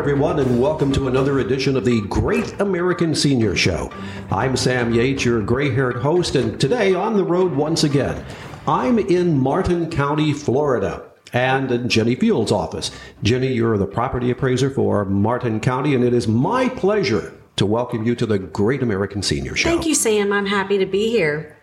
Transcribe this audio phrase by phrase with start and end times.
[0.00, 3.92] everyone, and welcome to another edition of the Great American Senior Show.
[4.30, 8.24] I'm Sam Yates, your gray haired host, and today on the road once again.
[8.66, 11.02] I'm in Martin County, Florida
[11.34, 12.90] and in Jenny Fields' office.
[13.22, 18.06] Jenny, you're the property appraiser for Martin County, and it is my pleasure to welcome
[18.06, 19.68] you to the Great American Senior Show.
[19.68, 20.32] Thank you, Sam.
[20.32, 21.59] I'm happy to be here.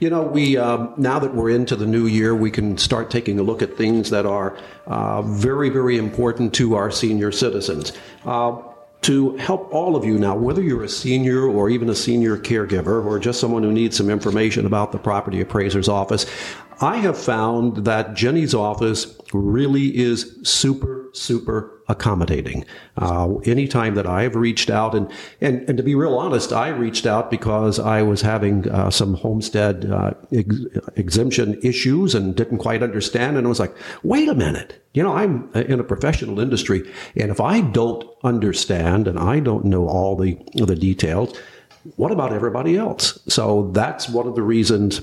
[0.00, 3.38] You know, we um, now that we're into the new year, we can start taking
[3.38, 7.92] a look at things that are uh, very, very important to our senior citizens.
[8.24, 8.62] Uh,
[9.02, 13.04] to help all of you now, whether you're a senior or even a senior caregiver
[13.04, 16.24] or just someone who needs some information about the property appraiser's office,
[16.80, 22.64] I have found that Jenny's office really is super, super accommodating.
[22.96, 27.06] Uh, anytime that I've reached out, and, and, and to be real honest, I reached
[27.06, 30.64] out because I was having uh, some homestead uh, ex-
[30.96, 33.36] exemption issues and didn't quite understand.
[33.36, 34.82] And I was like, wait a minute.
[34.94, 39.64] You know, I'm in a professional industry, and if I don't understand and I don't
[39.64, 41.36] know all the, the details,
[41.96, 43.18] what about everybody else?
[43.28, 45.00] So that's one of the reasons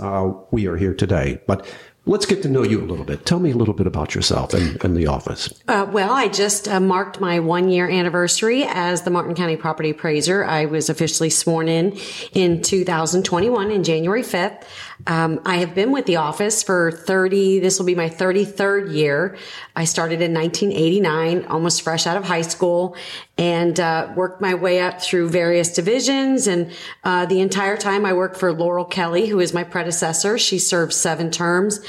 [0.00, 1.40] uh, we are here today.
[1.46, 1.66] But
[2.08, 3.26] Let's get to know you a little bit.
[3.26, 5.52] Tell me a little bit about yourself and, and the office.
[5.66, 9.90] Uh, well, I just uh, marked my one year anniversary as the Martin County Property
[9.90, 10.44] Appraiser.
[10.44, 11.98] I was officially sworn in
[12.32, 14.62] in 2021 in January 5th.
[15.06, 19.36] Um, I have been with the office for 30, this will be my 33rd year.
[19.74, 22.96] I started in 1989, almost fresh out of high school,
[23.38, 26.46] and uh, worked my way up through various divisions.
[26.46, 26.72] And
[27.04, 30.38] uh, the entire time I worked for Laurel Kelly, who is my predecessor.
[30.38, 31.80] She served seven terms.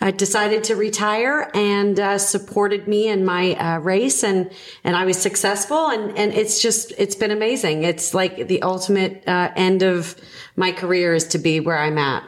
[0.00, 4.50] I decided to retire and uh, supported me in my uh, race, and
[4.82, 5.88] and I was successful.
[5.88, 7.82] And and it's just it's been amazing.
[7.82, 10.16] It's like the ultimate uh, end of
[10.56, 12.24] my career is to be where I'm at.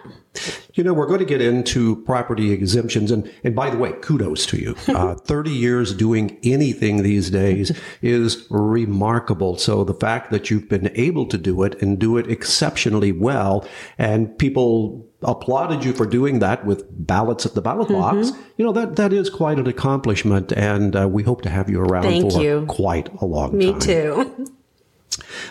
[0.74, 3.10] You know, we're going to get into property exemptions.
[3.10, 4.74] And, and by the way, kudos to you.
[4.96, 9.58] Uh, 30 years doing anything these days is remarkable.
[9.58, 13.68] So the fact that you've been able to do it and do it exceptionally well
[13.98, 18.00] and people applauded you for doing that with ballots at the ballot mm-hmm.
[18.00, 18.32] box.
[18.56, 20.52] You know, that, that is quite an accomplishment.
[20.52, 22.64] And uh, we hope to have you around Thank for you.
[22.66, 23.78] quite a long Me time.
[23.78, 24.54] Me too.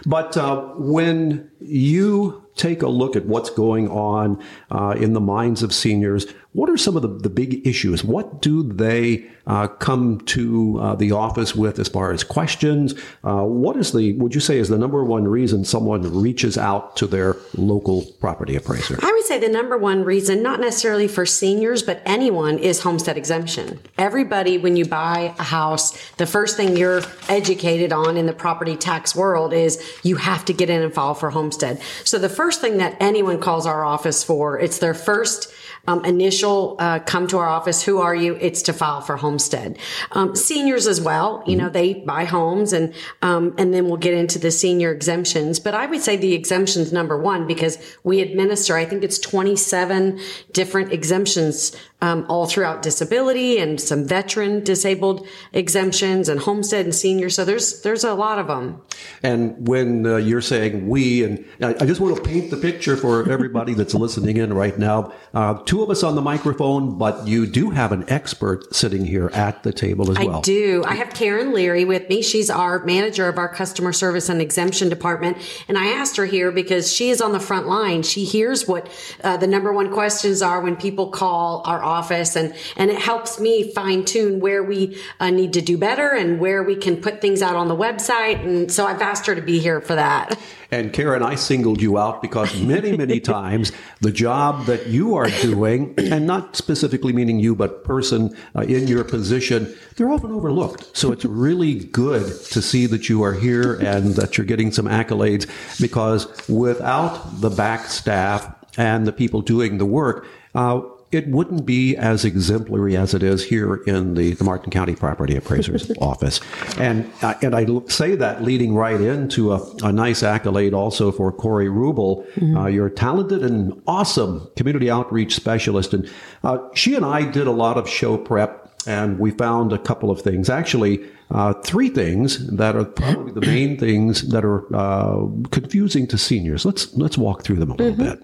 [0.06, 5.62] But uh, when you take a look at what's going on uh, in the minds
[5.64, 8.04] of seniors, what are some of the, the big issues?
[8.04, 12.94] What do they uh, come to uh, the office with as far as questions?
[13.24, 16.96] Uh, what is the, would you say, is the number one reason someone reaches out
[16.98, 18.98] to their local property appraiser?
[19.02, 23.18] I would say the number one reason, not necessarily for seniors, but anyone, is homestead
[23.18, 23.80] exemption.
[23.98, 28.76] Everybody, when you buy a house, the first thing you're educated on in the property
[28.76, 31.82] tax world is you have to get in and file for homestead.
[32.04, 35.52] So the first thing that anyone calls our office for, it's their first
[35.88, 37.84] um, initial uh, come to our office.
[37.84, 38.36] Who are you?
[38.42, 39.78] It's to file for homestead.
[40.12, 41.44] Um, seniors as well.
[41.46, 45.60] You know, they buy homes, and um, and then we'll get into the senior exemptions.
[45.60, 48.76] But I would say the exemptions number one because we administer.
[48.76, 50.20] I think it's twenty seven
[50.52, 57.30] different exemptions um, all throughout disability and some veteran disabled exemptions and homestead and senior.
[57.30, 58.82] So there's there's a lot of them.
[59.24, 62.96] And when uh, you're saying we, and I, I, just want to paint the picture
[62.96, 65.14] for everybody that's listening in right now.
[65.34, 69.30] Uh, two of us on the microphone, but you do have an expert sitting here
[69.34, 70.38] at the table as well.
[70.38, 70.86] I do.
[70.88, 72.22] I have Karen Leary with me.
[72.22, 75.36] She's our manager of our customer service and exemption department.
[75.68, 78.04] And I asked her here because she is on the front line.
[78.04, 78.90] She hears what
[79.22, 83.38] uh, the number one questions are when people call our office and, and it helps
[83.38, 87.20] me fine tune where we uh, need to do better and where we can put
[87.20, 88.42] things out on the website.
[88.46, 90.40] And so I've asked her to be here for that.
[90.76, 93.72] And Karen, I singled you out because many, many times
[94.02, 98.86] the job that you are doing, and not specifically meaning you, but person uh, in
[98.90, 100.96] your position, they're often overlooked.
[100.96, 104.86] So it's really good to see that you are here and that you're getting some
[104.86, 111.66] accolades because without the back staff and the people doing the work, uh, it wouldn't
[111.66, 116.42] be as exemplary as it is here in the, the Martin County Property Appraiser's office.
[116.78, 121.32] And, uh, and I say that leading right into a, a nice accolade also for
[121.32, 122.28] Corey Rubel.
[122.34, 122.58] Mm-hmm.
[122.58, 125.94] Uh, you're talented and awesome community outreach specialist.
[125.94, 126.10] And
[126.44, 130.12] uh, she and I did a lot of show prep and we found a couple
[130.12, 130.50] of things.
[130.50, 136.18] Actually, uh, three things that are probably the main things that are uh, confusing to
[136.20, 136.66] seniors.
[136.66, 138.20] Let's let's walk through them a little mm-hmm.
[138.20, 138.24] bit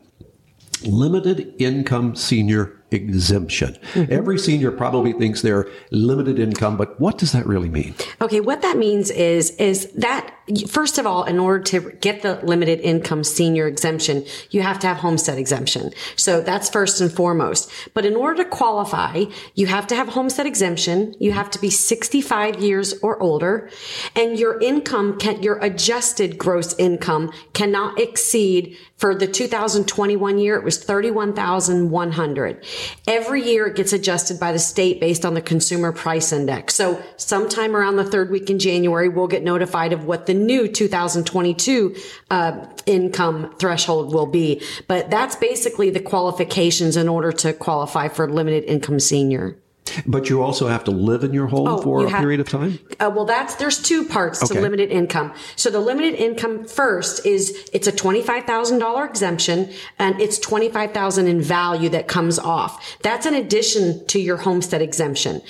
[0.86, 3.78] limited income senior exemption.
[3.94, 4.12] Mm-hmm.
[4.12, 7.96] Every senior probably thinks they're limited income, but what does that really mean?
[8.22, 10.36] Okay, what that means is is that
[10.68, 14.88] first of all, in order to get the limited income senior exemption, you have to
[14.88, 15.92] have homestead exemption.
[16.16, 17.72] So that's first and foremost.
[17.94, 21.16] But in order to qualify, you have to have homestead exemption.
[21.20, 23.70] You have to be 65 years or older,
[24.16, 30.64] and your income can your adjusted gross income cannot exceed for the 2021 year it
[30.64, 32.66] was 31,100.
[33.08, 36.76] Every year it gets adjusted by the state based on the consumer price index.
[36.76, 40.68] So sometime around the third week in January we'll get notified of what the new
[40.68, 41.96] 2022
[42.30, 44.62] uh, income threshold will be.
[44.88, 49.58] But that's basically the qualifications in order to qualify for limited income senior.
[50.06, 52.48] But you also have to live in your home Oh, for a have- period of
[52.48, 52.80] time?
[53.00, 54.56] Uh, well, that's there's two parts Okay.
[54.56, 55.34] to limited income.
[55.58, 59.70] So the limited income first is it's a twenty five thousand dollar exemption,
[60.00, 62.98] and it's twenty five thousand in value that comes off.
[63.02, 65.42] That's an addition to your homestead exemption.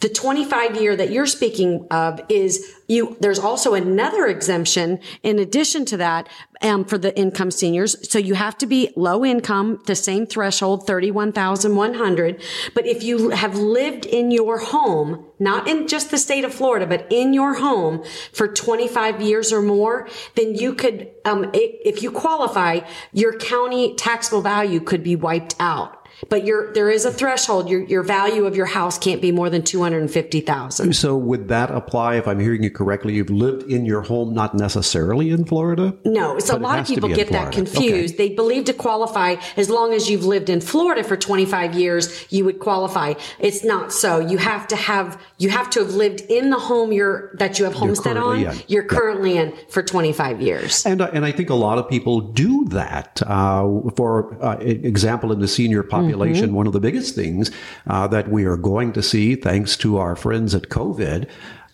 [0.00, 5.84] The 25 year that you're speaking of is you, there's also another exemption in addition
[5.86, 6.28] to that,
[6.62, 8.10] um, for the income seniors.
[8.10, 12.42] So you have to be low income, the same threshold, 31,100.
[12.74, 16.86] But if you have lived in your home, not in just the state of Florida,
[16.86, 18.02] but in your home
[18.32, 22.80] for 25 years or more, then you could, um, if you qualify,
[23.12, 25.99] your county taxable value could be wiped out.
[26.28, 27.68] But your, there is a threshold.
[27.68, 30.94] Your, your value of your house can't be more than 250,000.
[30.94, 34.54] So would that apply, if I'm hearing you correctly, you've lived in your home, not
[34.54, 35.96] necessarily in Florida?
[36.04, 38.18] No, so a lot of people get that confused.
[38.18, 42.44] They believe to qualify as long as you've lived in Florida for 25 years, you
[42.44, 43.14] would qualify.
[43.38, 44.18] It's not so.
[44.18, 47.64] You have to have you have to have lived in the home you're that you
[47.64, 48.44] have homestead on.
[48.44, 48.62] in.
[48.68, 50.84] You're currently in for 25 years.
[50.84, 53.22] And, uh, and I think a lot of people do that.
[53.26, 56.54] Uh, for uh, example, in the senior population, Mm-hmm.
[56.54, 57.50] one of the biggest things
[57.86, 61.28] uh, that we are going to see, thanks to our friends at COVID,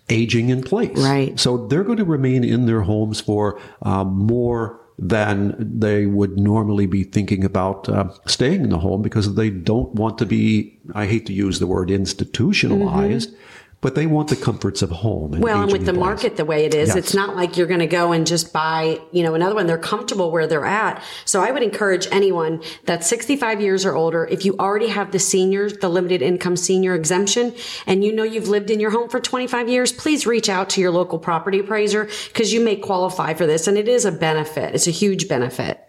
[0.08, 0.96] aging in place.
[0.98, 1.38] Right.
[1.38, 6.86] So they're going to remain in their homes for uh, more than they would normally
[6.86, 11.06] be thinking about uh, staying in the home because they don't want to be, I
[11.06, 13.34] hate to use the word institutionalized,
[13.80, 15.34] but they want the comforts of home.
[15.34, 15.42] And.
[15.42, 16.00] Well, and with the place.
[16.00, 16.96] market the way it is, Yes.
[16.96, 19.66] it's not like you're going to go and just buy, you know, another one.
[19.66, 21.02] They're comfortable where they're at.
[21.24, 25.18] So I would encourage anyone that's 65 years or older, if you already have the
[25.18, 27.54] seniors, the limited income senior exemption,
[27.86, 30.80] and you know you've lived in your home for 25 years, please reach out to
[30.80, 33.66] your local property appraiser because you may qualify for this.
[33.66, 34.74] And it is a benefit.
[34.74, 35.80] It's a huge benefit.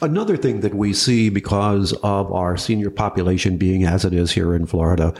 [0.00, 4.54] Another thing that we see because of our senior population being as it is here
[4.56, 5.14] in Florida,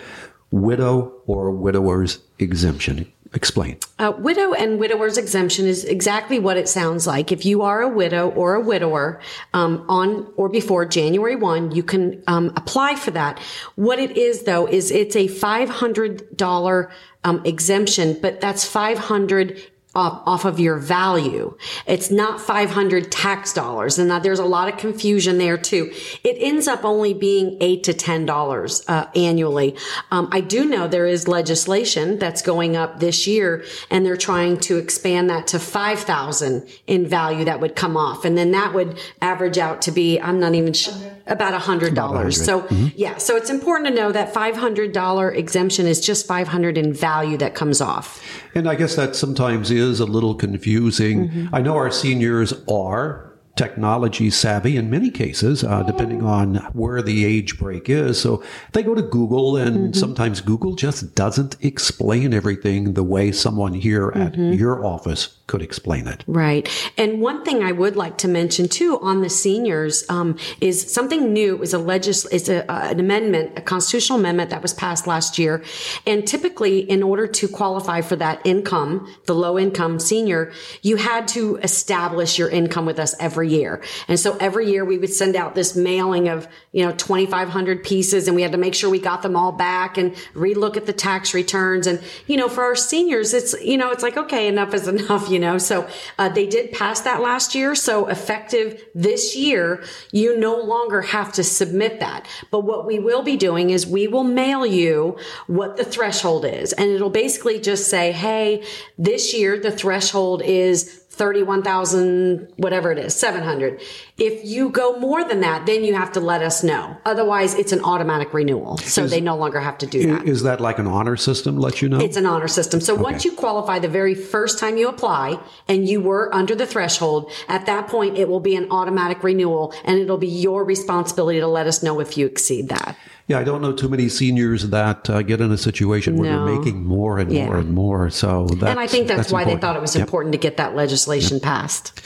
[0.53, 3.11] widow or widower's exemption.
[3.35, 3.79] Explain.
[3.99, 7.33] Uh, widow and widower's exemption is exactly what it sounds like.
[7.33, 9.21] If you are a widow or a widower
[9.55, 13.39] um, on or before January 1, you can um, apply for that.
[13.75, 16.91] What it is, though, is it's a $500
[17.25, 21.57] um, exemption, but that's 500 off, off of your value.
[21.87, 23.99] It's not 500 tax dollars.
[23.99, 25.93] And that there's a lot of confusion there too.
[26.25, 29.77] It ends up only being eight to $10 uh, annually.
[30.11, 34.59] Um, I do know there is legislation that's going up this year and they're trying
[34.61, 38.25] to expand that to 5,000 in value that would come off.
[38.25, 40.95] And then that would average out to be, I'm not even sure,
[41.27, 42.43] about a hundred dollars.
[42.45, 42.67] So
[42.97, 47.55] yeah, so it's important to know that $500 exemption is just 500 in value that
[47.55, 48.23] comes off.
[48.55, 51.29] And I guess that sometimes is a little confusing.
[51.29, 51.55] Mm-hmm.
[51.55, 57.25] I know our seniors are technology savvy in many cases, uh, depending on where the
[57.27, 58.19] age break is.
[58.19, 58.43] So
[58.73, 59.93] they go to Google, and Mm-hmm.
[59.93, 64.55] sometimes Google just doesn't explain everything the way someone here at Mm-hmm.
[64.55, 66.25] your office could explain it.
[66.27, 66.67] Right.
[66.97, 71.31] And one thing I would like to mention too on the seniors um, is something
[71.31, 71.53] new.
[71.57, 75.07] It was a legis- it's a, uh, an amendment, a constitutional amendment that was passed
[75.07, 75.63] last year.
[76.07, 81.29] And typically, in order to qualify for that income, the low income senior, you had
[81.29, 83.83] to establish your income with us every year.
[84.09, 88.27] And so every year we would send out this mailing of, you know, 2,500 pieces
[88.27, 90.95] and we had to make sure we got them all back and relook at the
[90.95, 91.87] tax returns.
[91.87, 95.29] And, you know, for our seniors, it's, you know, it's like, okay, enough is enough,
[95.35, 95.42] you know.
[95.59, 97.75] So uh, they did pass that last year.
[97.75, 102.27] So effective this year, you no longer have to submit that.
[102.51, 106.73] But what we will be doing is we will mail you what the threshold is.
[106.73, 108.65] And it'll basically just say, hey,
[108.97, 113.81] this year the threshold is 31,000, whatever it is, 700.
[114.19, 116.97] If you go more than that, then you have to let us know.
[117.05, 118.79] Otherwise, it's an automatic renewal.
[118.79, 120.27] So they no longer have to do that.
[120.27, 121.59] Is that like an honor system?
[121.59, 121.99] Let you know.
[122.01, 122.81] It's an honor system.
[122.81, 125.39] So once you qualify the very first time you apply
[125.69, 129.73] and you were under the threshold, at that point, it will be an automatic renewal
[129.85, 132.97] and it'll be your responsibility to let us know if you exceed that.
[133.29, 136.45] Yeah, I don't know too many seniors that uh, get in a situation where No.
[136.45, 137.47] they're making more and Yeah.
[137.47, 138.11] more and more.
[138.11, 140.03] So that's, And I think that's, why they thought it was Yep.
[140.09, 141.03] important to get that legislation
[141.43, 142.01] passed.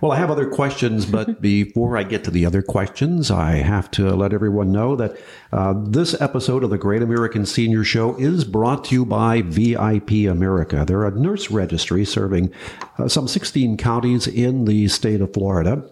[0.00, 3.90] Well, I have other questions, but before I get to the other questions, I have
[3.92, 5.16] to let everyone know that
[5.52, 10.10] uh, this episode of the Great American Senior Show is brought to you by VIP
[10.28, 10.84] America.
[10.86, 12.52] They're a nurse registry serving
[12.98, 15.84] uh, some 16 counties in the state of Florida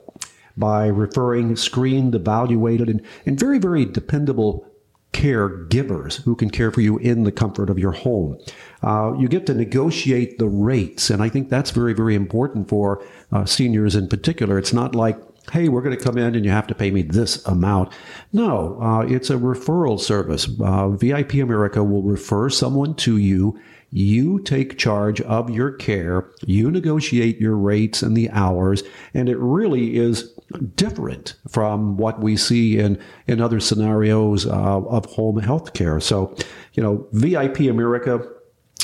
[0.56, 4.67] by referring screened, evaluated, and, and very, very dependable
[5.12, 8.38] caregivers who can care for you in the comfort of your home.
[8.82, 13.04] Uh, you get to negotiate the rates, and I think that's very, very important for
[13.32, 14.58] uh, seniors in particular.
[14.58, 15.18] It's not like,
[15.50, 17.92] hey, we're going to come in and you have to pay me this amount.
[18.32, 20.48] No, uh, it's a referral service.
[20.60, 23.58] Uh, VIP America will refer someone to you.
[23.90, 26.30] You take charge of your care.
[26.44, 28.82] You negotiate your rates and the hours.
[29.14, 30.32] And it really is
[30.74, 36.00] different from what we see in, in other scenarios uh, of home health care.
[36.00, 36.34] So,
[36.74, 38.20] you know, VIP America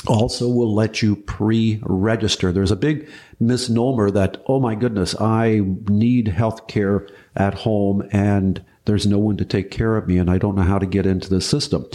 [0.07, 2.51] also will let you pre-register.
[2.51, 3.09] There's a big
[3.39, 9.37] misnomer that, oh my goodness, I need health care at home and there's no one
[9.37, 11.85] to take care of me and I don't know how to get into the system.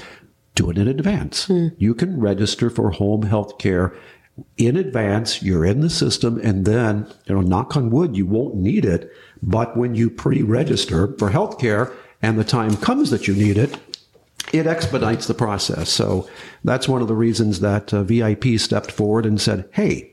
[0.54, 1.48] Do it in advance.
[1.78, 3.94] You can register for home health care
[4.56, 5.42] in advance.
[5.42, 9.10] You're in the system and then, you know, knock on wood, you won't need it.
[9.42, 11.92] But when you pre-register for health care
[12.22, 13.78] and the time comes that you need it,
[14.52, 15.90] it expedites the process.
[15.90, 16.28] So
[16.64, 20.12] that's one of the reasons that uh, VIP stepped forward and said, hey,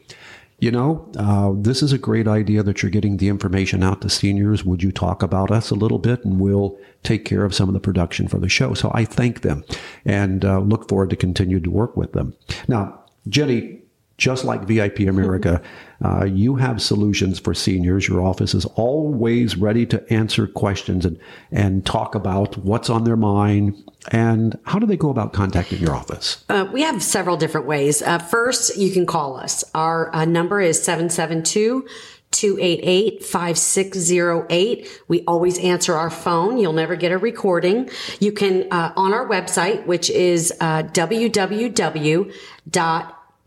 [0.59, 4.09] you know, uh, this is a great idea that you're getting the information out to
[4.09, 4.65] seniors.
[4.65, 7.73] Would you talk about us a little bit and we'll take care of some of
[7.73, 8.73] the production for the show?
[8.73, 9.63] So I thank them
[10.03, 12.35] and uh, look forward to continue to work with them.
[12.67, 13.81] Now, Jenny,
[14.17, 15.61] just like VIP America,
[16.05, 18.07] uh, you have solutions for seniors.
[18.07, 21.19] Your office is always ready to answer questions and,
[21.51, 23.75] and talk about what's on their mind.
[24.11, 26.43] And how do they go about contacting your office?
[26.49, 28.01] Uh, we have several different ways.
[28.01, 29.63] Uh, first, you can call us.
[29.73, 31.87] Our uh, number is 772
[32.31, 35.01] 288 5608.
[35.07, 36.57] We always answer our phone.
[36.57, 37.89] You'll never get a recording.
[38.19, 40.83] You can, uh, on our website, which is uh,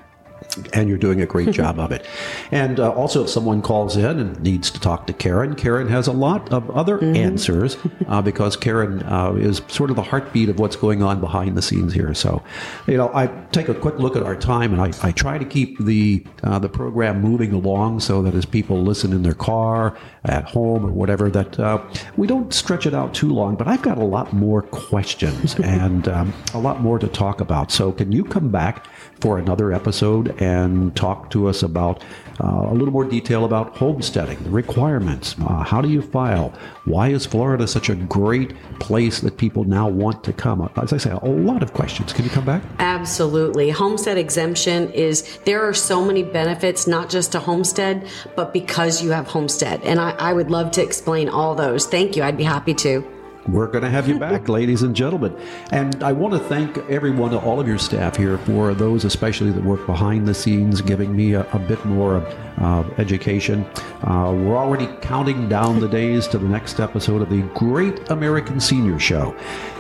[0.73, 2.07] And you're doing a great job of it.
[2.51, 6.07] And uh, also, if someone calls in and needs to talk to Karen, Karen has
[6.07, 7.77] a lot of other answers
[8.09, 11.63] uh, because Karen uh, is sort of the heartbeat of what's going on behind the
[11.63, 12.15] scenes here.
[12.15, 12.43] So,
[12.87, 15.45] you know, I take a quick look at our time and I, I try to
[15.45, 19.97] keep the uh, the program moving along so that as people listen in their car,
[20.25, 21.83] at home, or whatever, that uh,
[22.17, 23.57] we don't stretch it out too long.
[23.57, 27.71] But I've got a lot more questions and um, a lot more to talk about.
[27.71, 28.87] So, can you come back?
[29.25, 32.05] For another episode and talk to us about
[32.43, 36.53] uh, a little more detail about homesteading, the requirements, uh, how do you file,
[36.85, 40.71] why is Florida such a great place that people now want to come?
[40.77, 42.13] As I say, a lot of questions.
[42.13, 42.63] Can you come back?
[42.81, 43.71] Absolutely.
[43.71, 49.11] Homestead exemption is, there are so many benefits, not just to homestead, but because you
[49.13, 49.81] have homestead.
[49.85, 51.87] And I, I would love to explain all those.
[51.87, 52.23] Thank you.
[52.23, 53.14] I'd be happy to.
[53.49, 55.37] We're going to have you back, ladies and gentlemen.
[55.71, 59.63] And I want to thank everyone, all of your staff here, for those especially that
[59.63, 62.17] work behind the scenes, giving me a, a bit more
[62.59, 63.65] uh, education.
[64.03, 68.61] Uh, we're already counting down the days to the next episode of the Great American
[68.61, 69.37] Senior Show.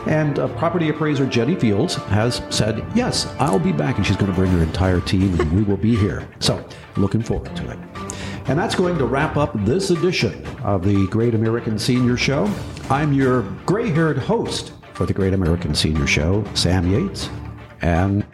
[0.07, 4.31] And uh, property appraiser Jenny Fields has said, Yes, I'll be back, and she's going
[4.31, 6.29] to bring her entire team, and we will be here.
[6.39, 6.63] So,
[6.97, 8.04] looking forward to it.
[8.47, 12.53] And that's going to wrap up this edition of the Great American Senior Show.
[12.91, 17.31] I'm your gray haired host for the Great American Senior Show, Sam Yates.
[17.81, 18.25] And